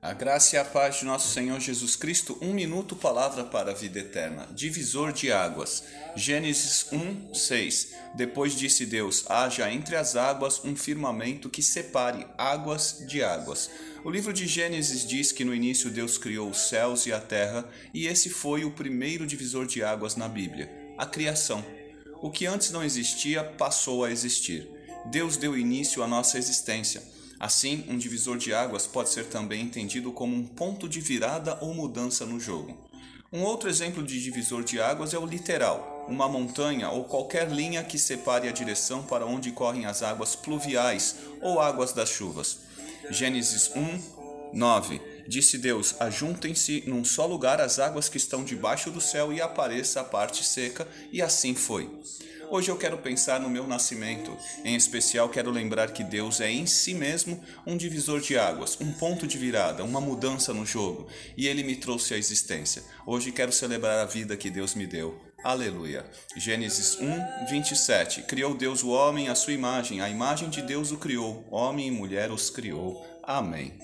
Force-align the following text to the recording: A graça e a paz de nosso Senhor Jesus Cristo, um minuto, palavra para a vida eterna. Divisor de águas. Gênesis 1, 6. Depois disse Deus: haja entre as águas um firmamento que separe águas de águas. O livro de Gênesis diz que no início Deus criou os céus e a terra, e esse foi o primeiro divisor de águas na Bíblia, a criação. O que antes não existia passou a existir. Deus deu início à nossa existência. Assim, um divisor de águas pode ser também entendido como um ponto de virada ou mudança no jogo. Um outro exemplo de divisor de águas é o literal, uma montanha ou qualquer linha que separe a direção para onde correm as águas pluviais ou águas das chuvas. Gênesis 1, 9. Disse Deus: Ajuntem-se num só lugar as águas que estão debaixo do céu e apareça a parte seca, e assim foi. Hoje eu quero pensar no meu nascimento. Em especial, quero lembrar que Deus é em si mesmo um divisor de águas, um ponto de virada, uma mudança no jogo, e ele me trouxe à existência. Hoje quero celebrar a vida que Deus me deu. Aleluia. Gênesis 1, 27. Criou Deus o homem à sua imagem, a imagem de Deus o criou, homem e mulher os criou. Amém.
A 0.00 0.12
graça 0.12 0.54
e 0.54 0.58
a 0.60 0.64
paz 0.64 1.00
de 1.00 1.04
nosso 1.04 1.34
Senhor 1.34 1.58
Jesus 1.58 1.96
Cristo, 1.96 2.38
um 2.40 2.52
minuto, 2.52 2.94
palavra 2.94 3.42
para 3.42 3.72
a 3.72 3.74
vida 3.74 3.98
eterna. 3.98 4.48
Divisor 4.52 5.12
de 5.12 5.32
águas. 5.32 5.82
Gênesis 6.14 6.86
1, 6.92 7.34
6. 7.34 7.94
Depois 8.14 8.54
disse 8.54 8.86
Deus: 8.86 9.24
haja 9.28 9.68
entre 9.72 9.96
as 9.96 10.14
águas 10.14 10.64
um 10.64 10.76
firmamento 10.76 11.50
que 11.50 11.64
separe 11.64 12.24
águas 12.38 13.04
de 13.08 13.24
águas. 13.24 13.70
O 14.04 14.10
livro 14.10 14.32
de 14.32 14.46
Gênesis 14.46 15.04
diz 15.04 15.32
que 15.32 15.44
no 15.44 15.52
início 15.52 15.90
Deus 15.90 16.16
criou 16.16 16.48
os 16.48 16.68
céus 16.68 17.04
e 17.06 17.12
a 17.12 17.20
terra, 17.20 17.68
e 17.92 18.06
esse 18.06 18.30
foi 18.30 18.64
o 18.64 18.70
primeiro 18.70 19.26
divisor 19.26 19.66
de 19.66 19.82
águas 19.82 20.14
na 20.14 20.28
Bíblia, 20.28 20.70
a 20.96 21.06
criação. 21.06 21.64
O 22.22 22.30
que 22.30 22.46
antes 22.46 22.70
não 22.70 22.84
existia 22.84 23.42
passou 23.42 24.04
a 24.04 24.12
existir. 24.12 24.68
Deus 25.06 25.36
deu 25.36 25.58
início 25.58 26.04
à 26.04 26.06
nossa 26.06 26.38
existência. 26.38 27.02
Assim, 27.40 27.84
um 27.88 27.96
divisor 27.96 28.36
de 28.36 28.52
águas 28.52 28.86
pode 28.86 29.10
ser 29.10 29.26
também 29.26 29.62
entendido 29.62 30.12
como 30.12 30.34
um 30.34 30.44
ponto 30.44 30.88
de 30.88 31.00
virada 31.00 31.56
ou 31.60 31.72
mudança 31.72 32.26
no 32.26 32.40
jogo. 32.40 32.76
Um 33.32 33.42
outro 33.42 33.68
exemplo 33.68 34.02
de 34.02 34.22
divisor 34.22 34.64
de 34.64 34.80
águas 34.80 35.12
é 35.12 35.18
o 35.18 35.26
literal, 35.26 36.06
uma 36.08 36.28
montanha 36.28 36.88
ou 36.90 37.04
qualquer 37.04 37.50
linha 37.50 37.84
que 37.84 37.98
separe 37.98 38.48
a 38.48 38.52
direção 38.52 39.02
para 39.02 39.26
onde 39.26 39.52
correm 39.52 39.84
as 39.84 40.02
águas 40.02 40.34
pluviais 40.34 41.16
ou 41.42 41.60
águas 41.60 41.92
das 41.92 42.08
chuvas. 42.08 42.60
Gênesis 43.10 43.70
1, 43.76 44.54
9. 44.54 45.00
Disse 45.28 45.58
Deus: 45.58 45.94
Ajuntem-se 46.00 46.84
num 46.86 47.04
só 47.04 47.26
lugar 47.26 47.60
as 47.60 47.78
águas 47.78 48.08
que 48.08 48.16
estão 48.16 48.42
debaixo 48.42 48.90
do 48.90 49.00
céu 49.00 49.30
e 49.30 49.42
apareça 49.42 50.00
a 50.00 50.04
parte 50.04 50.42
seca, 50.42 50.88
e 51.12 51.20
assim 51.20 51.54
foi. 51.54 51.90
Hoje 52.50 52.70
eu 52.70 52.78
quero 52.78 52.96
pensar 52.96 53.38
no 53.38 53.50
meu 53.50 53.66
nascimento. 53.66 54.34
Em 54.64 54.74
especial, 54.74 55.28
quero 55.28 55.50
lembrar 55.50 55.92
que 55.92 56.02
Deus 56.02 56.40
é 56.40 56.50
em 56.50 56.64
si 56.64 56.94
mesmo 56.94 57.42
um 57.66 57.76
divisor 57.76 58.20
de 58.20 58.38
águas, 58.38 58.78
um 58.80 58.90
ponto 58.90 59.26
de 59.26 59.36
virada, 59.36 59.84
uma 59.84 60.00
mudança 60.00 60.54
no 60.54 60.64
jogo, 60.64 61.08
e 61.36 61.46
ele 61.46 61.62
me 61.62 61.76
trouxe 61.76 62.14
à 62.14 62.16
existência. 62.16 62.82
Hoje 63.06 63.32
quero 63.32 63.52
celebrar 63.52 63.98
a 63.98 64.06
vida 64.06 64.34
que 64.34 64.48
Deus 64.48 64.74
me 64.74 64.86
deu. 64.86 65.20
Aleluia. 65.44 66.06
Gênesis 66.36 66.98
1, 66.98 67.46
27. 67.50 68.22
Criou 68.22 68.54
Deus 68.54 68.82
o 68.82 68.88
homem 68.88 69.28
à 69.28 69.34
sua 69.34 69.52
imagem, 69.52 70.00
a 70.00 70.08
imagem 70.08 70.48
de 70.48 70.62
Deus 70.62 70.90
o 70.90 70.96
criou, 70.96 71.46
homem 71.50 71.88
e 71.88 71.90
mulher 71.90 72.30
os 72.30 72.48
criou. 72.48 73.04
Amém. 73.22 73.78